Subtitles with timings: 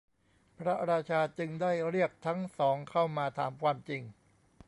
[0.57, 4.01] พระราชาจึงได้เรียกทั้งสองเข้ามาถามความจริง